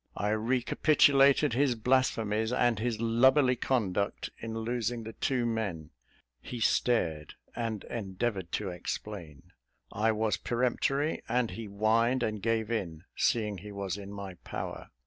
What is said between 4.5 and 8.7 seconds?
losing the two men; he stared and endeavoured to